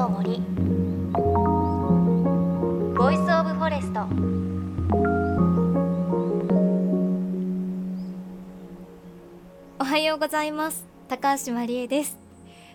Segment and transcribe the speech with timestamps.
[0.00, 0.38] の森
[2.96, 4.00] Voice of Forest
[9.78, 10.86] おはようございます。
[11.06, 12.18] 高橋万里恵です。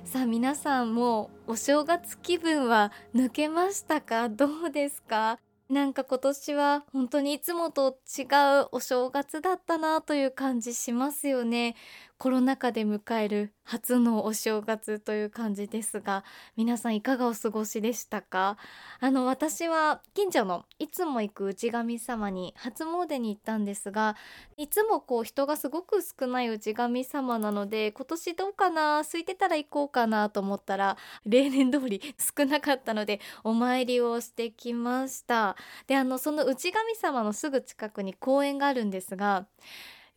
[0.03, 4.29] さあ皆さんもうお正月気分は抜けましたか？
[4.29, 5.39] どうですか？
[5.67, 8.21] なんか今年は本当にいつもと違
[8.61, 11.75] うお正月だったなという感じしますよね。
[12.17, 16.23] コロナ禍で迎える初のお正月という感じですが
[16.55, 18.57] 皆さんいかがお過ごしでしたか？
[18.99, 24.15] あの私は近所のいつも行く内神様に初詣に行ったんですが
[24.55, 28.99] いつもこう人がすごく少ない内神様なので今年どうかな？
[29.01, 32.01] 空いてたら行こうかなと思ったら例年通り
[32.37, 35.57] 少なかったのでお参りをしてきました。
[35.87, 39.47] であのその内神様のすぐ近くに公園があるんですが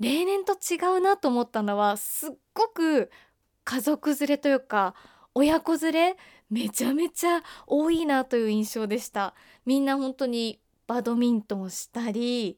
[0.01, 3.11] 例年と違うなと思ったのはすっごく
[3.65, 4.95] 家族連れというか
[5.35, 6.17] 親子連れ
[6.51, 9.35] めちゃめちゃ多いなという印象でした。
[9.67, 12.57] みんな本当にバドミントンをしたり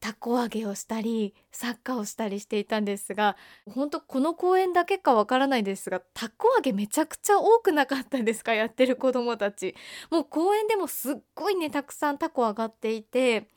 [0.00, 3.36] たこ揚げをしたりサッカーをしたりしていたんですが
[3.66, 8.54] 本当この公園だけかわからないですがたこ揚げめちゃくちゃ多くなかったですか？
[8.54, 9.74] やってる子どもたち。
[10.10, 13.48] もう公園でもすっごいねたくさんたこ揚がっていて。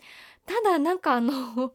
[0.45, 1.73] ただなんかあの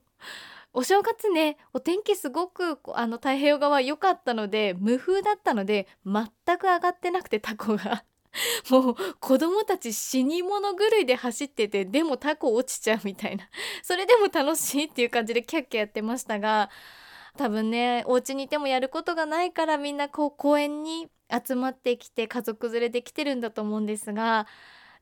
[0.79, 8.05] お正月ねお天気すごくあの太平洋側良かったので無風だったので全く上がってなくてタコが。
[8.71, 13.49] もう子供たち死に物狂いで走っててでもタコ落ちちゃうみたいな。
[13.83, 16.71] それでも楽しいっていう感じでキャッキャやってましたが
[17.37, 21.09] 多分ねお家にいてもやることがないからみんなこう公園に
[21.45, 24.47] 集まってきて家族連れで来てるんだと思うんですが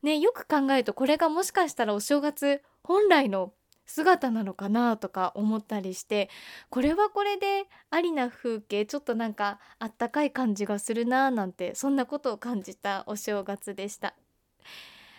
[0.01, 3.53] ねよく考えるとこれがもしかしたらお正月本来の
[3.87, 6.29] 姿なのかなとか思ったりして
[6.69, 14.13] これはこれでありな風景ちょっとなんかあったかい感じがするななんてそんなことを感じたお正月でした。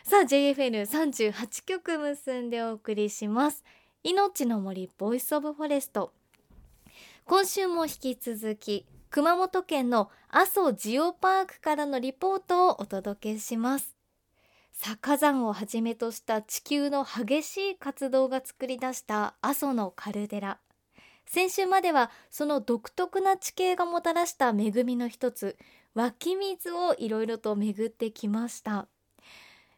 [0.04, 3.64] さあ JFN38 曲結んでお送りします。
[4.04, 6.12] いのちの森 Voice of Forest。
[7.24, 13.97] 今週も引き続き熊本県の阿蘇ジオパークからのリポートをお届けします。
[15.02, 20.58] 火山をはじめとした地球の激しい活動が作り出した阿蘇のカルデラ。
[21.26, 25.58] 先週まではその独特な地形がもたらした恵みの一つ
[25.94, 28.86] 湧き水をいろいろと巡ってきました。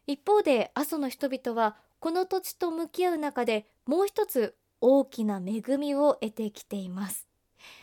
[0.06, 7.26] 一方で阿蘇の人々はこの土地と向き合う中でもう一つ大きな恵みを得てきています。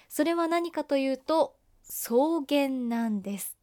[0.08, 2.16] それは何かというと草
[2.48, 3.58] 原なんです。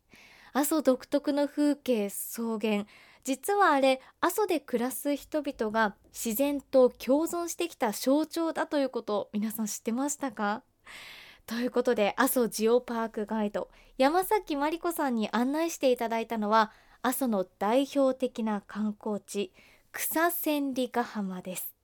[0.53, 2.84] 阿蘇独特の風景草原。
[3.24, 10.62] 実はあれ阿蘇で暮らす人々が自然と共存してきた象徴だということ皆さん知ってましたか？
[11.46, 16.70] ということで阿蘇ジオパークガイド山崎真理子さんに案内していただいたのは
[17.00, 19.52] 阿蘇の代表的な観光地
[19.91, 21.74] 草千里ヶ浜です。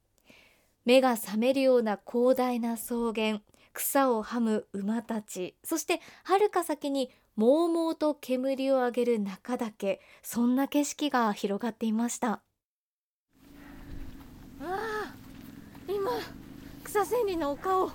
[0.84, 3.40] 目が覚めるような広大な草原
[3.72, 5.56] 草をはむ馬たち。
[5.64, 10.00] そして遥か先にもうもうと煙を上げる中岳。
[10.22, 12.32] そんな景色が広がっていました。
[12.32, 12.42] あ
[14.62, 15.14] あ
[15.88, 16.10] 今
[16.84, 17.91] 草千里の丘を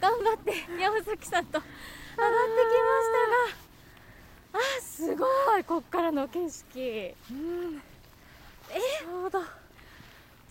[0.00, 3.08] 頑張って山崎さんと上がってきまし
[4.52, 4.60] たが。
[4.64, 5.24] あすご
[5.58, 7.14] いこっからの景色。
[7.30, 7.82] うん。
[8.70, 8.80] え？
[9.00, 9.40] ちょうど。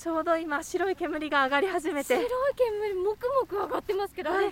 [0.02, 2.16] ちょうど今白い煙が上がり始めて。
[2.16, 4.52] 白い煙もくもく上がってますけど、はい、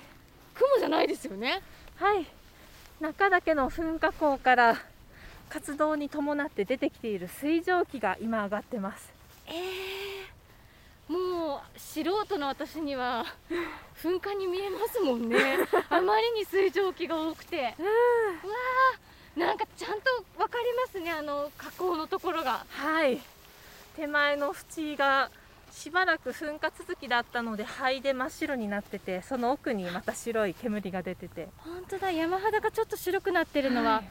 [0.54, 1.64] 雲じゃないですよね。
[1.96, 2.28] はい。
[3.02, 4.76] 中岳の噴火口から
[5.50, 9.12] 活動に伴って出てきている水蒸気が今上がってます。
[9.48, 13.26] えー、もう素人の私には
[14.04, 15.36] 噴火に見えますもんね。
[15.90, 22.64] あまりに水蒸気が多くて、うん、わーなんかちゃんと分かりますねあの火口のところが。
[22.70, 23.20] はい
[24.00, 25.30] 手前の縁が
[25.74, 31.50] しばらく噴火続きだったので灰で真っ白になっててその奥にまた白い煙が出てて。
[31.57, 34.10] 本当だ山肌がちょっと白くなってるのは、はい、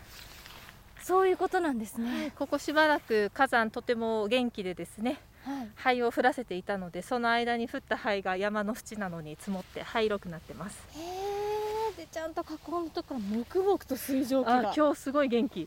[1.03, 10.87] そういうことなんですね、はい、ここしばらく火山とても元気でですね、はい、灰を降らせていたのでその間に降った灰が山の縁なのに積もって灰色くなってます。
[10.95, 14.75] へえでちゃんと火口のところもくもくと水蒸気が。
[14.77, 15.67] 今日すごい元気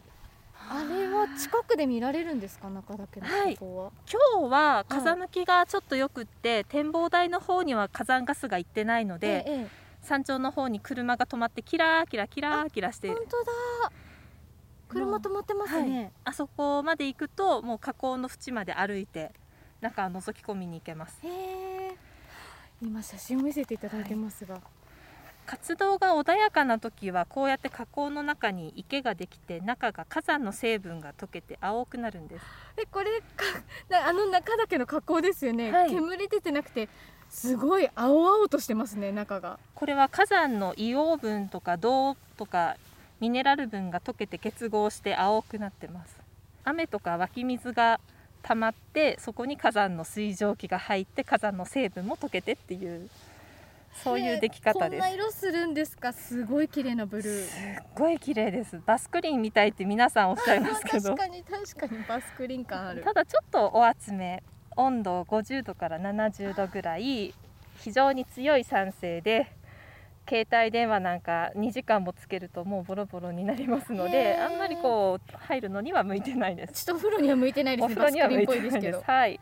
[0.69, 3.89] あれは近くで見られるんですか中岳の火口は、は？
[3.89, 3.93] い、
[4.37, 9.67] 今日は風向きがちょっとよくって、はい、展望台の方には火山ガスが行ってないので、ええ、
[10.01, 13.91] 山頂の方に車が止まってキラーキラキラーキラして本当だ。
[14.89, 19.31] 車止まってますね、はい、あそこまで行くともう河口の縁まで歩いて
[19.79, 21.17] 中を覗き込みに行けます。
[22.81, 24.59] 今写真を見せていただいてますが、
[25.51, 32.45] 活動が穏やかな時はこうやって火口の中に池ができて中が火山の成分が溶けて青くなるんです。
[32.77, 33.43] えこれか
[34.07, 36.87] あの中だけの火口ですよね、はい、煙出てなくて
[37.29, 39.59] すごい青々としてますね中が。
[39.75, 42.77] これは火山の硫黄分とか銅とか
[43.19, 46.15] ミネラル分が溶けて結合して青くなってます。
[46.63, 47.99] 雨とか湧き水が
[48.41, 53.09] 溜まってそこに火山の水蒸気が入って火山の成分も溶けてっていう
[54.03, 55.01] そういう出来方です。
[55.01, 56.13] こんな色するんですか。
[56.13, 57.43] すごい綺麗なブルー。
[57.45, 57.57] す
[57.95, 58.79] ごい綺麗です。
[58.85, 61.15] バスクリンみたいって皆さんおっしゃいますけど。
[61.15, 63.03] 確かに確かにバスクリン感ある。
[63.03, 64.43] ただちょっとお厚め、
[64.75, 67.33] 温度50度から70度ぐらい、
[67.77, 69.47] 非常に強い酸性で。
[70.29, 79.39] 携帯電話なんか2時間もつけるともうボロボロになりますのであんまりこう入るのには向いてないですちょっとお風呂には向いてないですねお風呂には向いてないですはいで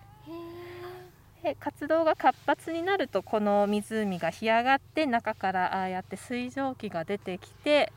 [1.60, 7.92] 活動が活発になるとこの湖が干上がって中からああやって水蒸気が出てきて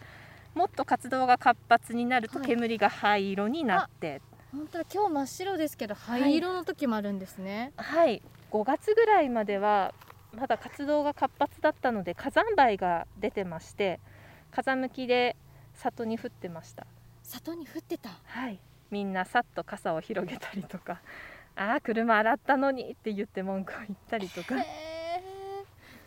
[0.54, 4.20] もっと活動が活発になると煙が灰色になって、はい、
[4.52, 7.72] 本当は今日真っ白ですけど灰色の時もあるんですね。
[7.76, 9.94] はい、はい、5月ぐらいまでは
[10.34, 14.00] まだ活動が活発だったので火山灰が出てまして
[14.50, 15.36] 風向きで
[15.74, 16.86] 里に降ってました。
[17.22, 18.10] 里に降ってた。
[18.24, 18.58] はい。
[18.90, 21.00] みんなさっと傘を広げたりとか
[21.56, 24.54] ああ車洗ったのにって言って文句を言ったりとか。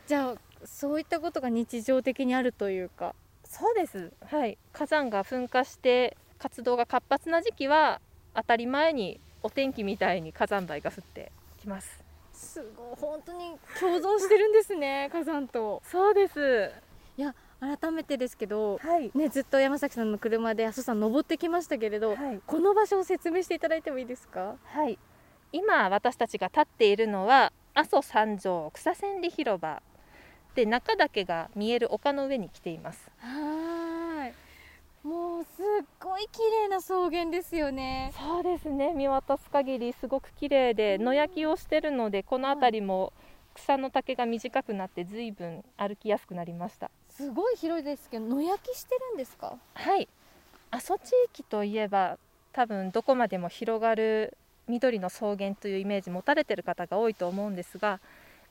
[0.08, 3.16] じゃあそういったことが日常的にあるというか。
[3.44, 4.12] そうです。
[4.26, 4.58] はい。
[4.74, 8.02] 火山が噴火して活動が活発な時期は
[8.34, 12.04] 当たり前にお天気みたいに火山灰が降ってきます。
[12.34, 12.96] すごい。
[13.00, 15.82] 本当に共存してるんですね 火山と。
[15.86, 16.72] そうです。
[17.18, 24.56] いや改めてですけど、はい、ね、ずっと山崎さんの車で阿蘇山登ってきましたけれど、はい、この場所を説明していただいてもいいですか？
[24.66, 25.00] はい
[25.56, 29.82] 今私たちが立っているのは阿蘇山上草千里広場
[30.54, 33.10] で中岳が見える丘の上に来ています。
[33.20, 35.08] はい。
[35.08, 38.12] もうすっごい綺麗な草原ですよね。
[38.18, 38.94] そうですね。
[38.94, 43.14] 見渡す限りすごく綺麗で野焼きをしてるのでこの辺りも
[43.54, 46.92] 草の丈が短くなってずいぶん歩きやすくなりました。
[47.10, 49.58] すごい広いですけど野焼きしてるんですか？
[49.74, 50.10] はい。
[50.72, 52.18] 阿蘇地域といえば
[52.52, 58.00] 多分どこまでも広がる緑の草原というイメージ持たれてる方が多いと思うんですが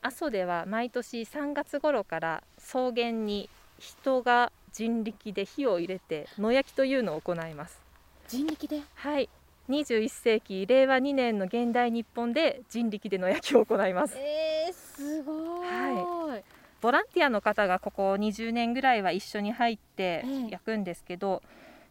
[0.02, 7.80] 阿蘇では毎年3月頃から草原に人が人力で火を入れて野焼きというのを行います。
[8.28, 8.80] 人力で？
[8.94, 9.28] はい。
[9.68, 14.14] 21世紀令和2年の現代日本で人力で野焼きを行います。
[14.18, 16.44] えー、すごい、はい、
[16.82, 21.42] ボランティアの方がここ20年ぐらいは一緒に入って焼くんですけど、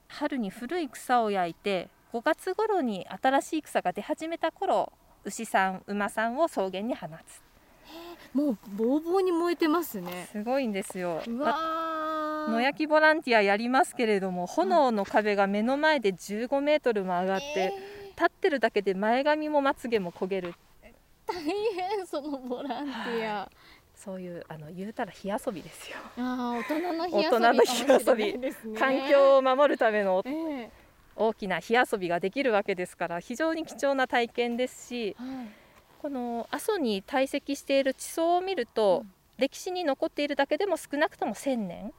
[0.07, 4.93] 春に古い草を焼いて5月頃に新しい草が出始めた頃
[5.23, 7.41] 牛さん馬さんを草原に放つ。
[8.35, 10.27] もうぼうぼうに燃えてますね。
[10.31, 11.23] すごいんですよ。
[11.25, 17.71] 野焼きボランティアやりますけれども炎の壁が目の前で15メートルも上がって、えー、
[18.09, 20.53] 立ってるだけで前髪もまつげも焦げる。
[21.25, 23.49] 大変そのボランティア、
[23.95, 25.97] そういうあの言うたら火遊びですよ。
[26.17, 30.82] あ大人の火遊び、ね、環境を守るための、えー
[31.15, 35.47] 大きな火遊びができるわけですから非常に貴重な体験ですし、はい、
[36.01, 41.93] この阿蘇に堆積している地層を見ると、うん、歴史に残っているだけでも少なくとも1,000年。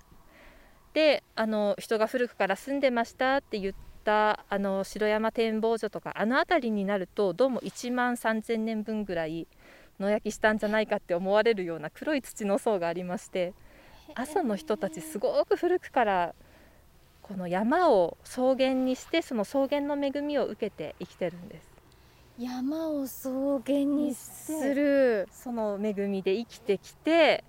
[0.92, 9.48] であの人が古くから住んでましたって言ったあの城山展望所とかあの辺りになるとどうも1万3,000年分ぐらい
[9.98, 13.54] 野焼きしたんじゃないかって思われるような黒い土の層がありまして
[14.14, 16.34] 阿蘇の人たちすごく古くから
[17.24, 21.74] この山を草原にしてその草原の恵みを受けて生きてるんです。
[22.38, 23.30] 山を草
[23.64, 27.44] 原にするその恵みで生きてきて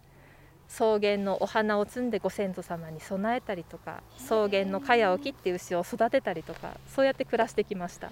[0.70, 8.12] 草原のお花を摘んでご先祖様に備えたりとか草原の茅を切って牛を育てたりとかそうやって暮らしてきました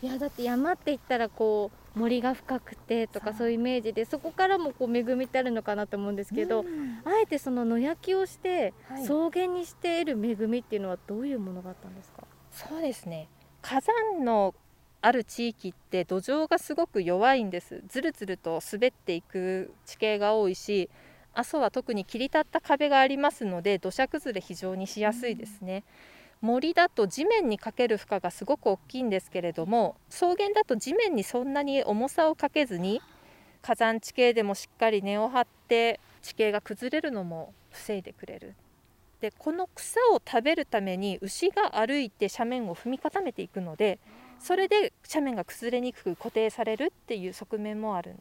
[0.00, 3.48] いやだって山って言ったらこう森が深くてとかそう。
[3.48, 12.22] いうイメージでそこからもこう恵みってあるのかなと思うんですけど、うん、あえてその野焼きをして草原にして得る恵みっていうのはどういうものがあったんですか？
[12.52, 13.26] そうですね。
[13.60, 14.54] 火山の
[15.00, 17.82] ある地域って土壌がすごく弱いんです。
[17.88, 20.88] ずるずると滑っていく地形が多いし
[21.34, 25.82] 阿蘇は特に切り立った壁がありますので土砂崩れ非常にしやすいですね。
[26.12, 33.00] うん森だと地面にかける負荷がすごく大きいんですけれども草原だと地面にそんなに重さをかけずに
[33.60, 38.54] 火山地形でもしっかり根を張って地形が崩れるのも防いでくれる。
[39.20, 43.98] でこの草を食べるために牛が歩いて斜面を踏み固めていくので
[44.38, 48.14] それで斜面が崩れにくく固定されるっていう側面もある。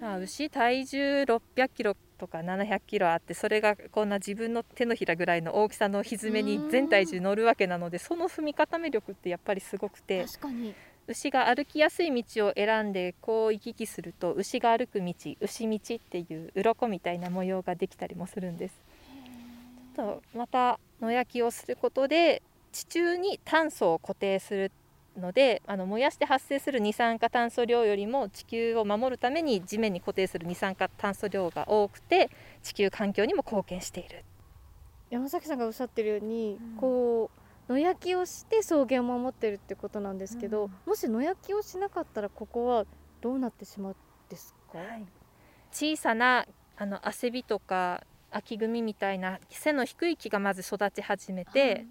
[0.00, 10.26] あ牛体重600キロとか700キロあってそれがこんな自分の手のひらぐらいの大きさのひづめに全体重乗るわけなのでその踏み固め力ってやっぱりすごくて
[11.06, 18.74] 牛が歩きやすい道を選んでこう行き来すると牛が歩く道牛道っていう鱗みたいな模様ができたりもするんです。
[19.94, 22.42] ちょっとまた野焼きをすることで
[22.72, 24.72] 地中に炭素を固定する
[25.18, 32.30] のであの燃やして発生する二酸化炭素量よりも地球を守るために地面に固定する二酸化炭素量が多くて
[32.62, 34.24] 地球環境にも貢献している。
[35.10, 37.30] 山崎さんがおっしゃってるように、うん、こ
[37.68, 42.84] う野焼きをして草原を守ってるってことなんですけど、うん、もし野焼きをしなかったらここは
[43.20, 43.96] どうなってしまうん
[44.28, 45.06] ですか、はい、
[45.70, 48.02] 小さなあの汗びとか
[48.32, 51.86] 秋組みたいな背の低い木がまず育ち始めて、はい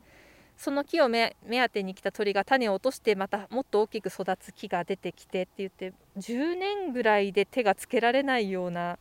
[0.58, 8.98] その木を目当てに来た鳥が種を落としてまたもっと大きく育つ木が出てきてって言って10年ぐらいで手がつけられないような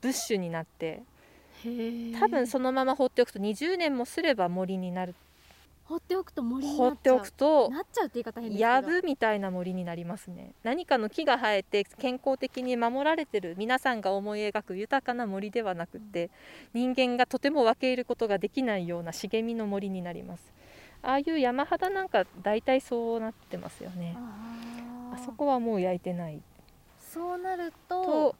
[0.00, 1.02] ブッシュになって。
[2.18, 5.14] 多分そのまま放っておくと20年もすれば森になる。
[5.84, 10.54] 放っておくと森に放っておくとなっちゃうって言い方変やぶみたいな森になりますね。
[10.62, 16.30] 何かの木が生えて健康的に守られてる皆さんが思い描く豊かな森ではなくて、
[16.72, 20.42] 人間がとても分け入ることができないような茂みの森になります
[21.02, 24.16] ああいう山肌なんか大体そうなってますよね。
[25.12, 26.40] あそこはもう焼いてない。
[26.98, 28.36] そうなると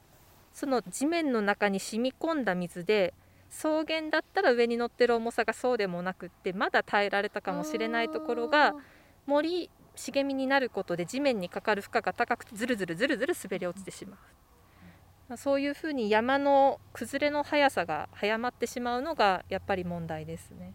[0.53, 3.13] その地面の中に染み込んだ水で
[3.51, 8.75] 草原だったら上に乗ってる重さがそうでもなくってまだ耐えられたかもしれないところが
[9.27, 15.37] 森茂みになることで地面にかかる負荷が高くてずるずるずるずる滑り落ちてしまう。
[15.37, 20.75] そういうふうに山の崩れの速さが早まってしまうのがやっぱり問題ですね。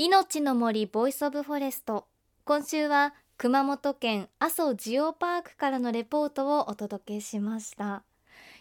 [0.00, 2.06] いのちの森 Voice of Forest。
[2.44, 8.04] 今週は熊本県阿蘇ジオパークからのレポートをお届けしました。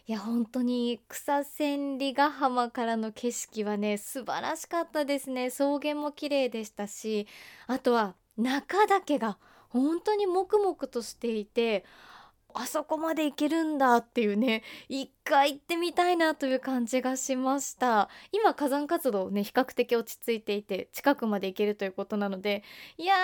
[0.07, 5.51] いや本当に草千里ヶ浜からの景色はね素晴らしかったですね。
[5.51, 7.27] 草原も綺麗でしたし
[7.67, 9.37] あとは中岳が
[9.69, 11.85] 本当に黙々としていて
[12.59, 18.09] あそこまで行けるんだっていうね一回行ってみたいなという感じがしました。
[18.31, 22.63] 今火山活動ね比較的落ち着いていて近くまで行けるということなので
[22.97, 23.15] いや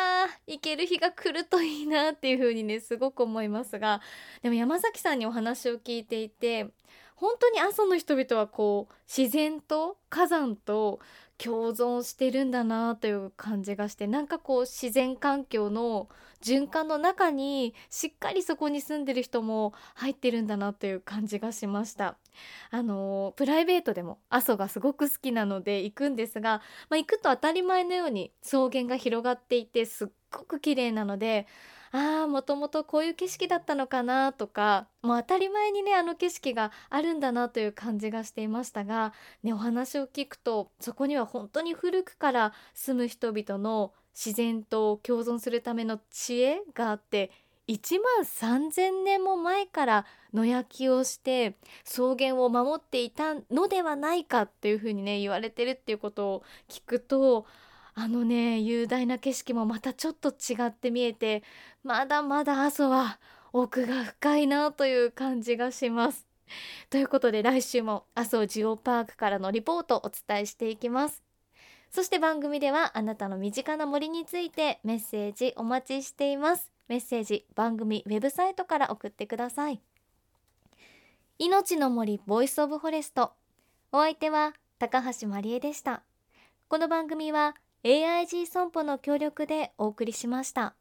[0.48, 4.02] ー行ける日が来るといいなっていう風にねすごく思いますが
[4.44, 6.68] でも山崎さんにお話を聞いていて
[7.16, 11.00] 本当に阿蘇の人々はこう自然と火山と
[11.38, 16.08] 共存してるんだなという感じがしてなんかこう自然環境の
[16.42, 22.18] 循環の中にしっかりそこに住んでる人も入ってるんだなという感じがしました。
[22.70, 31.48] あのプライベートでも阿蘇がすごく好きなので行くんですが、まあ、行くと当たり前のように草原が広がっていてすっごく綺麗なので
[31.96, 47.30] ああもともとこういう景色だったのかなとかもう当たり前にねあの景色があるんだなという感じがしていましたが、ね、お話を聞くとそこには本当に古くから住む人々の自然と共存するための知恵があって
[47.68, 47.98] 1
[48.48, 57.46] 万3,000年も前から野焼きをして草原を守っていたのではないかっていうふうにね言われてるっていうことを聞くと
[57.96, 61.44] あのね雄大な景色もまたちょっと違って見えて
[61.84, 63.20] まだまだ阿蘇は
[63.52, 66.26] 奥が深いなという感じがします。
[66.90, 71.24] ということで来週も阿蘇ジオパークからのリポートをお伝えしていきます。
[71.92, 76.72] そして番組ではあなたの身近な森についてメッセージお待ちしています。
[76.88, 79.80] メッセージ番組ウェブサイトから送ってください。
[81.38, 83.34] いのちの森 Voice of Forest
[83.92, 86.02] お相手は高橋万里恵でした。
[86.68, 90.74] この番組は AIG 損保の協力でお送りしました。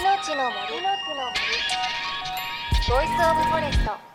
[0.00, 0.82] 命の森。
[0.82, 1.04] の森。
[2.88, 4.13] ボイスオブフォレスト。